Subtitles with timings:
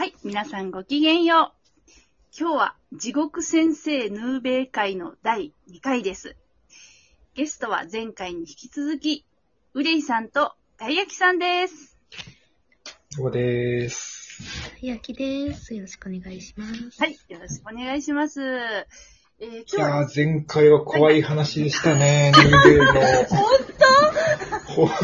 [0.00, 1.90] はい、皆さんごきげんよう。
[2.34, 6.36] 今日は地獄先生ヌーベイ会の第2回です。
[7.34, 9.26] ゲストは前回に引き続き、
[9.74, 11.98] ウレイさんとたいやきさんです。
[13.14, 14.70] ここでーす。
[14.70, 15.74] たい焼きです。
[15.74, 16.98] よろしくお願いします。
[16.98, 18.40] はい、よろしくお願いします。
[18.40, 22.84] えー、い今日はやー、前回は怖い話でしたね、ヌーベイの。
[24.72, 24.94] 本ほ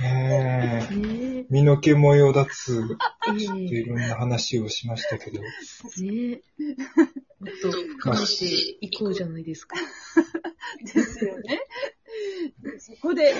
[0.00, 5.40] ねえ、ね身の毛もよだつ、え、えいろんな話をしましたけど。
[5.98, 6.64] え、ねえ。
[7.40, 8.44] もっと深めて
[8.80, 9.76] いこうじゃないですか。
[10.84, 11.60] ですよね。
[12.78, 13.32] そこで、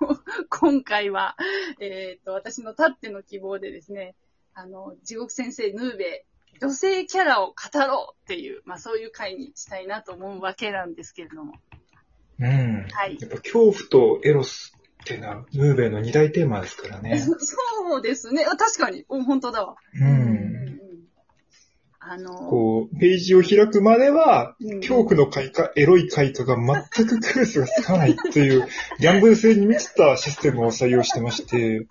[0.00, 1.36] こう今回は、
[1.80, 4.14] えっ、と、私のたっての希望でですね、
[4.54, 11.54] あの、地獄先生ヌーベイ、女性キャラを語ろうっていう、まあそういう回にしたいなと思うわけなんですけれども。
[12.38, 12.86] うん。
[12.90, 13.16] はい。
[13.20, 17.18] やっぱ恐怖とエロスってのは、ヌーベイの二大テーマですからね。
[17.18, 18.44] そ そうですね。
[18.44, 19.04] あ確かに。
[19.08, 19.76] うん、本当だわ。
[19.94, 20.04] う。
[20.04, 20.82] うんん
[22.04, 28.66] あの、こう、ページを開くまでは、うん恐怖の開花、エロい開花が全く区別がつかないっていう、
[28.98, 31.86] ギャンブル性に満ちたシステムを採用してまして、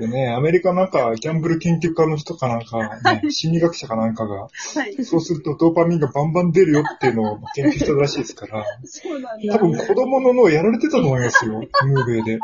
[0.00, 4.48] でね、アメリカなんか、ギャンブル研究家の人かなんか、ね、心理学者かなんかが、は
[4.86, 5.04] い。
[5.04, 9.54] そうするとドーパミンがバンバン出るよっていうのを研究したらしいですから、そうなんだ。
[9.54, 12.38] 多分子供の脳やられてたと思いますよ、ムーベイで。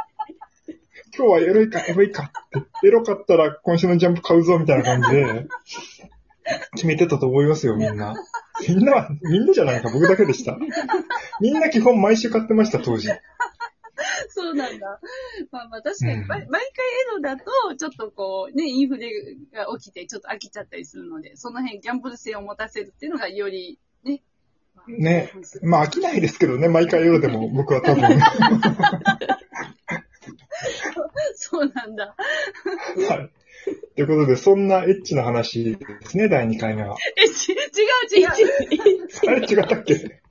[1.17, 5.47] 今日はエロいか、エロいかって、エロかったら今週のジャンプ買うぞみたいな感じで、
[6.75, 8.15] 決めてたと思いますよ、みんな。
[8.69, 10.59] みんなは、みんなじゃないか、僕だけでした。
[11.41, 13.09] みんな基本毎週買ってました、当時。
[14.29, 15.01] そうなんだ。
[15.51, 17.45] まあまあ確かに、うん毎毎回エロだと、
[17.77, 19.11] ちょっとこう、ね、インフレ
[19.53, 24.23] が起きて、ちょっと飽きちゃったりするので、その辺ギャンブル性を持たせるっていうのがより、ね。
[24.75, 25.33] まあね。
[25.63, 28.03] まあ飽きないですけどね、毎回エロでも 僕は多分。
[31.37, 32.15] そうなんだ。
[33.09, 33.31] はい。
[33.97, 36.97] ということで、そんなエッチな話ですね、第2回目は。
[37.17, 37.59] え、ち、違う
[38.21, 38.29] 違う。
[39.29, 40.24] あれ違ったっけ？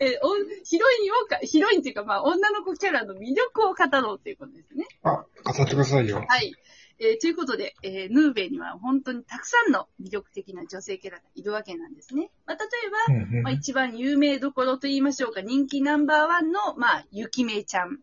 [0.00, 0.34] え、お
[0.64, 4.86] ヒロインをか、ヒロインっていうかまあ女の子キャラの魅力を語ろうっていうことですね。
[5.02, 6.24] あ、語ってくださいよ。
[6.26, 6.54] はい。
[6.98, 12.30] えーということで、えーヌーベイには本当にたくさんの魅力的な女性キャラがいるわけなんですね。
[12.46, 18.00] まあ、例えば、うんうんまあ、一番有名どころと言いましょうか、人気ナンバーワンの、まあ、ゆきめちゃん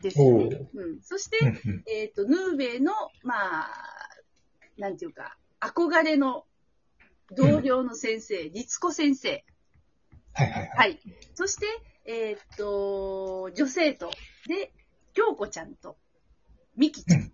[0.00, 0.68] ですよね。
[0.74, 1.02] おううん。
[1.02, 3.68] そして、うんうんえっ、と、ヌーベイの、まあ、
[4.78, 6.44] なんていうか、憧れの
[7.30, 9.44] 同僚の先生、律子先生。
[10.34, 10.68] はいはいはい。
[10.76, 11.00] はい。
[11.34, 11.66] そして、
[12.04, 14.10] えっ、と、女生徒
[14.46, 14.72] で、
[15.14, 15.96] 京子ちゃんと、
[16.76, 17.32] ミキちゃん。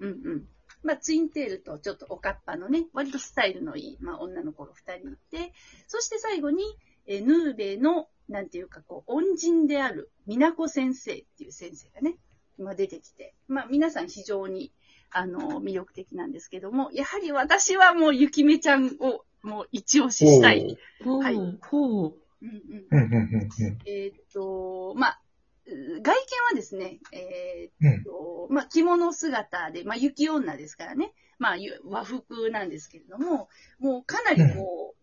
[0.00, 0.48] うんうん。
[0.82, 5.52] まあ、ツインテールとちょっとおかっぱのね、割とスタイルのいい、まあ、女の子が二人いて、
[5.88, 6.62] そして最後に、
[7.06, 12.16] えーヌーベイの、なんていうか、こう、恩人である、みなこ先生っていう先生がね、
[12.58, 14.72] 今出てきて、まあ、皆さん非常に、
[15.10, 20.78] あの、魅力的なんですけども、やはり私はもう、ゆきめちゃんを、もう一押ししたい。
[21.04, 22.50] はいほう。
[22.50, 22.98] うんうんおう。
[22.98, 23.78] うんうんうんうん。
[23.86, 25.20] えーっと、まあ、
[25.66, 26.10] う外見
[26.50, 34.94] はですね、えうんーっと、まあ、着物姿で、まあ、雪女ですからね、まあ、ゆ和服なんですけれども、もうかなりこ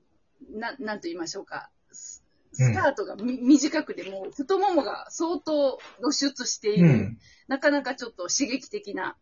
[0.51, 7.19] う、ななんと言いましょうか、ススカートがみ、短くて、もう太ももが相当露出していうる、ん。
[7.47, 9.15] なかなかちょっと刺激的な、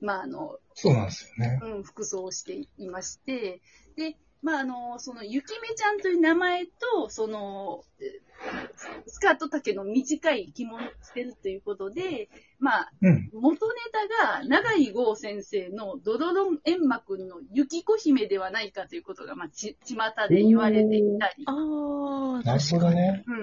[0.00, 1.60] まあ、あの、そうなんですよね。
[1.62, 3.62] うん、服装をしていまして、
[3.96, 8.20] で、まあ、あの、その、ゆきめちゃんという名前と、その、え
[9.06, 13.30] スカート丈の短い着物を着てるということで、まあ、うん。
[13.32, 19.96] 元ネタが、長井豪先生のドロロンエンマくんの雪子姫ではないかということが、まあ、ち、巷
[20.28, 23.24] で言われていたり、ああ、なるほどね。
[23.26, 23.40] うん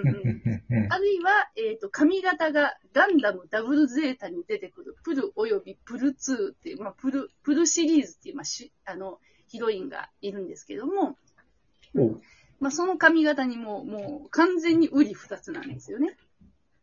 [0.69, 0.93] うん。
[0.93, 11.17] あるいは、えっ、と、髪型がガンダムダブルゼータに出てくるプルおよびプル2っていう、まあ、プル、プルシリーズっていう、まあ、しあの、ヒロインがいるんですけども、
[11.95, 12.21] おう
[12.59, 16.15] まあ、その髪型にも、もう完全に売り二つなんですよね。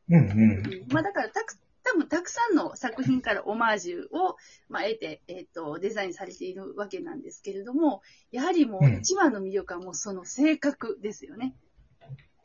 [0.09, 0.31] うんうん。
[0.31, 4.37] うんまあ、だからたく、多分たくさんの作品からオマージュを、
[4.69, 8.03] まあ、得て、えっ、と、デザインされているわけなんですけれども、
[8.33, 11.55] やはりもううん一番の魅力はもうその性格ですよね。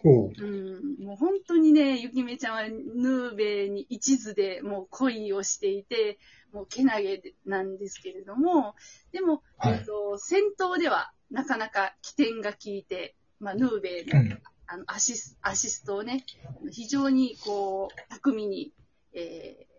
[0.03, 6.17] おううん、もう本当にね、ゆきめちゃんはヌーベに一途でもう恋をしていて、
[6.51, 8.75] もうけなげなんですけれども、
[9.11, 14.41] でも、はいえっと、戦闘ではなかなか起点が効いて、まあ、ヌーベの,、うん。
[14.67, 16.25] あのアシスアシストをね、
[16.71, 18.73] 非常にこう、巧みに、
[19.13, 19.71] えー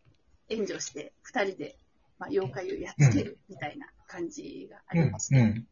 [0.48, 1.76] 援助して、二人で、
[2.18, 5.64] まあ、妖怪をやっつけるみたいな感じがあうんりますね。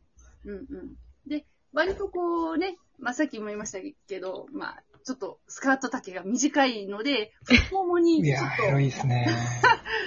[0.45, 0.97] うんうん。
[1.27, 3.79] で、割とこうね、まあ、さっきも言いました
[4.09, 8.07] けど、まあ、ちょっとスカート丈が短いので、太ももうん。
[8.07, 9.27] いやにちょっー、エロいですね。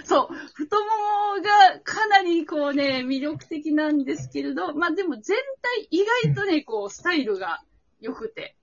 [0.04, 1.24] と、 そう、太もも
[2.46, 7.64] こうね、魅力的なんですけれど、まあでも全体意外とね、こう、スタイルが
[8.00, 8.56] 良くて。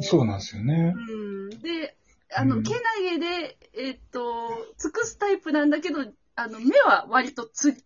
[0.00, 0.94] そうなんですよね。
[0.96, 1.12] う
[1.46, 1.50] ん。
[1.50, 1.96] で、
[2.34, 6.04] あの、うんけなげで、えっと、尽くすタイプなんだけど、
[6.36, 7.82] あの、目は割とつ、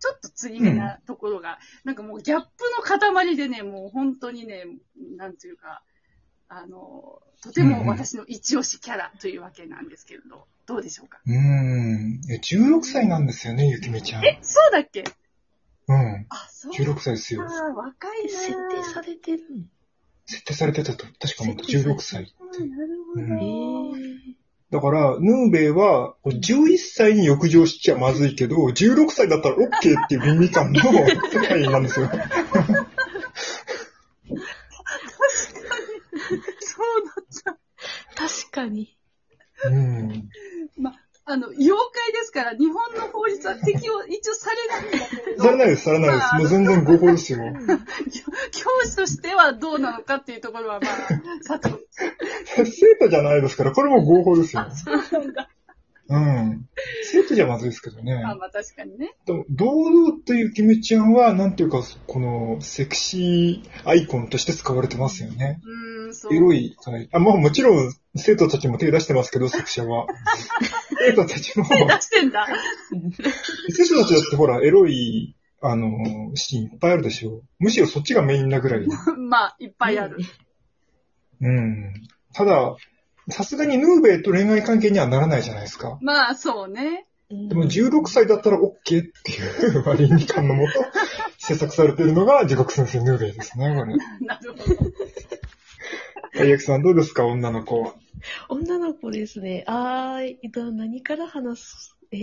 [0.00, 2.82] ちょっとつり目なところが、なんかもうギャップの
[3.12, 4.64] 塊でね、もう本当にね、
[5.16, 5.82] なんていうか、
[6.48, 11.20] あの、とても私の一押しキャラというわけなんですけれど、どうでしょうか？
[11.26, 12.20] うーん。
[12.30, 14.24] え16歳なんですよね、ゆきみちゃん。
[14.24, 15.04] え、そうだっけ？
[15.88, 16.26] うん。
[16.28, 16.72] あ、そう。
[16.72, 17.46] 16歳ですよあ。
[17.46, 19.64] ー若いな設定されてるの？
[20.26, 22.32] 設定されてたと、確かもっと16歳って。
[22.58, 23.20] うんなるほど。
[23.22, 24.09] うんえ
[24.70, 30.80] だから、ヌーベイは、11歳に浴場しちゃまずいけど、16歳だったら OK っていう倫理観の
[31.32, 32.06] 世界なんですよ。
[32.06, 32.18] そう
[37.04, 37.58] だっ
[38.14, 38.28] た。
[38.28, 38.96] 確かに。
[39.64, 40.28] うん。
[41.30, 46.34] あの、妖怪ですから、日本の法律は適用、一応されないんだけれど、されないです、されないです。
[46.34, 47.38] もう全然合法ですよ。
[48.50, 50.92] 教師としてはどうなのかっていうところは、まあ、
[51.42, 51.70] さて、
[52.64, 54.66] 生徒じゃないですから、これも合法ですよ。
[54.74, 55.48] そうなんだ。
[56.10, 56.68] うん。
[57.04, 58.20] 生徒じゃまずいですけどね。
[58.20, 59.14] まあまあ確かにね。
[59.26, 65.60] でも堂々とゆきみちゃんは、なんていうか、この、セクシーアイコンとして使われてますよね。
[65.62, 66.34] うーん、そう。
[66.34, 66.76] エロい。
[66.84, 67.08] はい。
[67.12, 70.06] あ、まあもちろん、生徒たちも手出してますけど、セクシャは。
[70.98, 72.48] 生徒たちも、手出してんだ。
[73.68, 75.88] 生徒たちだってほら、エロい、あの、
[76.34, 77.42] シーンいっぱいあるでしょ。
[77.60, 78.86] むしろそっちがメインなぐらい。
[79.16, 80.18] まあ、いっぱいある。
[81.40, 81.94] うん。
[82.32, 82.74] ただ、
[83.28, 85.98] さすがにヌーベイと恋愛関係にはならないじゃないですか。
[86.00, 87.06] まあ、そうね。
[87.30, 89.04] でも16歳だったら OK ってい
[89.76, 90.72] う、まあ倫理観のもと、
[91.38, 93.94] 制作されているのが地獄先生ヌーベイですね、これ。
[94.26, 94.90] なるほど。
[96.40, 97.94] あやきさんどうですか、女の子は？
[98.48, 99.64] 女の子ですね。
[99.68, 102.16] あー、えっと、何から話す、え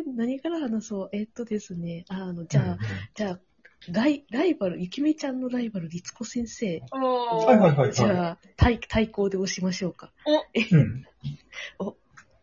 [0.00, 1.08] ー、何から話そう？
[1.12, 2.78] えっとですね、あの、じゃあ、
[3.14, 3.40] じゃあ、
[3.88, 6.82] ライ、ライバル、ゆきめちゃんのライバル、律子先生。
[6.92, 7.46] おー。
[7.46, 10.12] はいはいはいじゃあ、対、対抗で押しましょうか。
[10.26, 10.78] うん。
[10.78, 11.04] うん。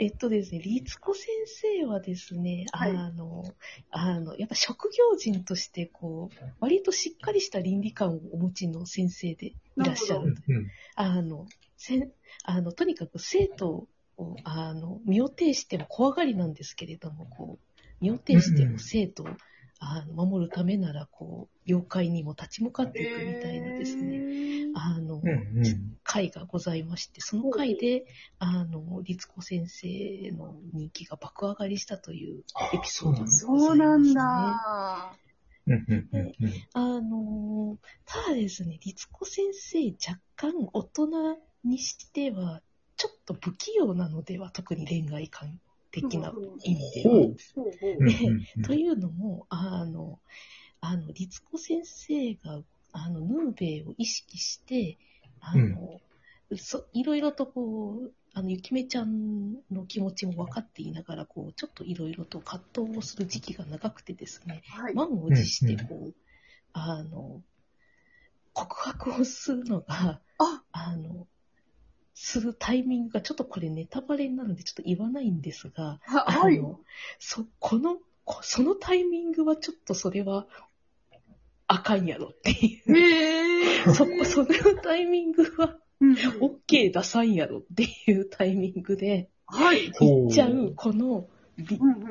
[0.01, 3.43] えっとですね、律子先生はですね、はいあの、
[3.91, 10.55] あの、やっぱ職業人として、こう、割としっかりした倫理観をお持ちの先生でいらっしゃなるうん。
[10.55, 10.67] うん。
[10.95, 12.11] あの、せん、
[12.45, 19.27] あの、とにかく生徒を、あの、身を挺しても怖がりなんですけれども、こう、身を挺しても生徒を、
[19.79, 24.71] あの、守るためなら、こう、妖怪にも立ち向かっていくみたいなですね、ね。
[24.73, 25.29] あの、うん。
[25.29, 25.97] うん。
[26.03, 28.05] 会がございまして、その会で、
[28.39, 33.67] あの、律子先生の人気が爆上がりしたというあエピソードがございます、ね。
[33.67, 35.17] そうなんだ。
[35.67, 35.85] うん。
[36.11, 36.35] うん。
[36.39, 36.67] うん。
[36.73, 42.61] あの、ただですね、律子先生、若干大人にしては、
[42.97, 45.61] ちょっと不器用なのでは、特に恋愛観
[45.91, 46.33] 的な
[46.63, 47.03] 意味で。
[48.63, 50.19] というのも、あの、
[50.81, 54.97] あの、律子先生が、あの、ヌーベイを意識して、
[55.41, 56.01] あの、
[56.57, 64.93] そいろいろとこう、あの、ゆきめちゃんの気持ちも分かっていながら、こう、ちょっといろいろと葛藤をする時期が長くてですね、はい。
[64.93, 66.13] 満を持して、こう、
[66.73, 67.41] あの、
[68.53, 70.63] 告白をするのが、あ。
[70.71, 71.27] あの、
[72.21, 76.59] するタイミングが、ちょっとこれネタバレになるんでちょっと言わないんですが、ははい。
[76.59, 76.81] あの、
[77.17, 80.45] そ、この、こそのタイミングはちょっとそれは、
[81.67, 82.97] あかんやろっていう。
[82.97, 83.93] へー。
[83.93, 84.47] そこ、その
[84.81, 86.13] タイミングは、うん。
[86.13, 89.89] OK 出さんやろっていうタイミングで、はい。
[89.99, 91.29] 言っちゃう、この、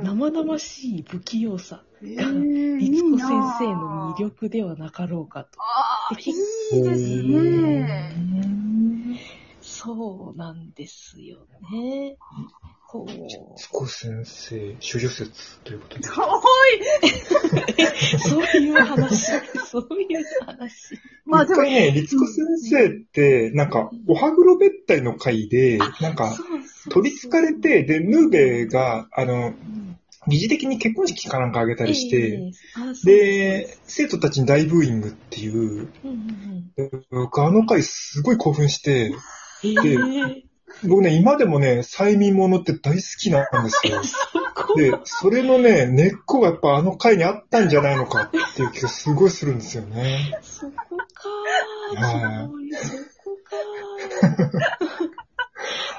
[0.03, 5.61] 生々しい不器用さ、へー律子先生の魅力ではなかろうかと。
[5.61, 8.58] ああ、いいですね。
[9.79, 11.39] そうなんですよ
[11.71, 12.17] ね。
[12.89, 13.13] こう、
[13.57, 16.09] 少し先生、処女説ということで。
[16.09, 16.13] お
[17.07, 17.09] い！
[18.19, 19.27] そういう話、
[19.71, 20.99] そういう話。
[21.25, 26.37] まあでも、ね、律子先生って、なんか、おはぐろべったいの回で、なんか、
[26.89, 29.89] 取り憑かれて、で、ヌーベが、あの、うん
[30.27, 32.53] 疑似的に結婚式かなんかあげたりして、
[33.05, 39.13] で、生徒たちに大ブーイングっていう、うんうん僕あの回すごい興奮して、
[39.65, 40.49] ええ
[40.85, 44.01] 僕ね、今でもね、催眠物って大好きなんですよ。
[44.77, 50.39] で、それのね、根っこがやっぱあの回にあったんじゃないのかっていう気がすごいするんですよね。
[50.43, 50.73] そこ
[51.15, 51.29] か
[52.01, 53.57] はいそこか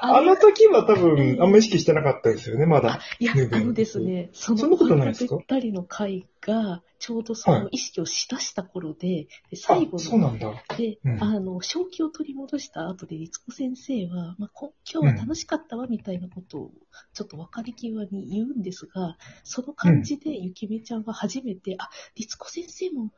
[0.02, 3.00] あの時は多分あんま意識してなかったですよね、まだ。
[3.18, 5.34] いや、ヌーベイあのですね、そのそんなことないですか？
[5.34, 10.50] お花べったりの回が、ちょうどそはいの意識をしだした頃で、であ最後、そうなんだ。
[10.76, 16.70] で、うんあの、正気を取り戻した後で、律子先生は、まあ、こ今日は楽しかったわ、みたいなことを、
[17.12, 23.12] ちょっと別れ際に言うんですが、その感じで、ゆきめちゃんは初めて、あ、律子先生も、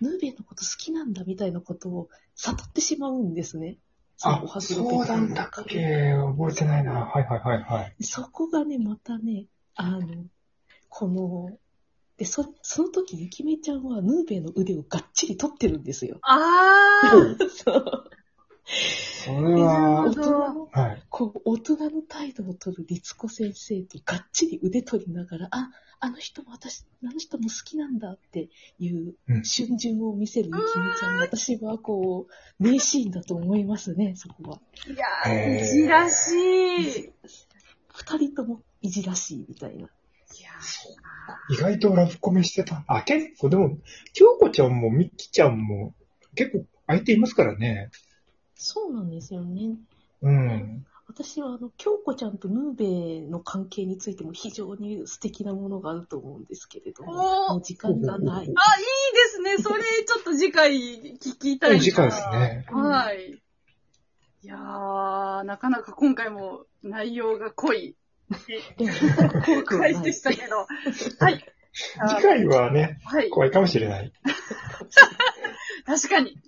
[0.00, 3.78] ヌーベイのこと好きなんだ、みたいなことを悟ってしまうんですね。
[4.16, 6.92] そのあお、はずそろうなんだっけ覚えてないな。
[6.92, 8.04] はいはいはいはい。
[8.04, 10.24] そこがね、またね、あの、
[10.88, 11.58] この、
[12.18, 16.18] で、そその時、ゆきめちゃんはヌーベイの腕をがっちり取ってるんですよ。
[16.22, 17.00] あ
[17.48, 18.10] そう。
[19.24, 21.02] それは大、人の、はい。
[21.08, 25.70] こう、大人の態度を取る律子先生とがっちり腕取りながら、あ、
[26.00, 28.48] あの人も私、あの人も好きなんだって
[28.78, 34.60] いううん瞬順を見せるゆきめちゃん、私はこう、名シーンだと思いますね、そこは。
[34.86, 37.12] ーいやへーー、いじらしい。
[37.94, 39.88] 二人ともいじらしいみたいな。
[41.50, 42.84] 意外とラブコメしてた。
[42.86, 43.78] あ、結構、でも、
[44.12, 45.94] 京子ちゃんもミッキーちゃんも
[46.34, 47.90] 結構相手いますからね。
[48.54, 49.76] そうなんですよね。
[50.22, 50.86] うん。
[51.06, 57.14] 私はあの、京子ちゃんとヌーベイの関係についても非常に素敵なものがあると思うんですけれども、
[57.48, 58.36] もう時間がない。
[58.36, 58.54] あ、いいで
[59.30, 59.56] すね。
[59.58, 60.72] それ、ちょっと次回
[61.14, 61.80] 聞きたいな。
[61.80, 62.66] 次回ですね。
[62.70, 63.42] はい。
[64.42, 67.96] いやー、なかなか今回も内容が濃い
[69.66, 70.66] 怖い回でしたけど。
[71.18, 71.44] はい。
[72.08, 73.30] 次回はね、はい。
[73.30, 74.12] 怖いかもしれない。
[75.86, 76.38] 確かに。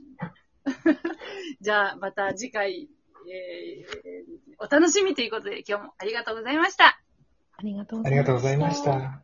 [1.61, 2.89] じゃあ、また次回、
[3.33, 7.01] えー、お楽しみということで、今日もありがとうございました。
[7.57, 7.75] あり。
[7.75, 9.23] がとうございました。